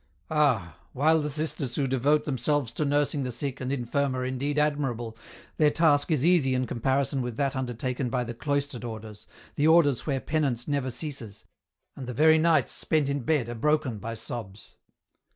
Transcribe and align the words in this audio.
Ah! 0.31 0.79
while 0.93 1.19
the 1.19 1.29
sisters 1.29 1.75
who 1.75 1.85
devote 1.85 2.23
themselves 2.25 2.71
to 2.71 2.83
nursing 2.85 3.21
the 3.21 3.31
sick 3.31 3.61
and 3.61 3.71
infirm 3.71 4.15
are 4.15 4.25
indeed 4.25 4.57
admirable, 4.57 5.15
their 5.57 5.69
task 5.69 6.09
is 6.09 6.25
easy 6.25 6.55
in 6.55 6.65
comparison 6.65 7.21
with 7.21 7.37
that 7.37 7.55
undertaken 7.55 8.09
by 8.09 8.23
the 8.23 8.33
cloistered 8.33 8.83
Orders, 8.83 9.27
the 9.53 9.67
Orders 9.67 10.07
where 10.07 10.19
penance 10.19 10.67
never 10.67 10.89
ceases, 10.89 11.45
and 11.95 12.07
the 12.07 12.15
very 12.15 12.39
nights 12.39 12.71
spent 12.71 13.09
in 13.09 13.19
bed 13.19 13.47
are 13.47 13.53
broken 13.53 13.99
by 13.99 14.15
sobs." 14.15 14.75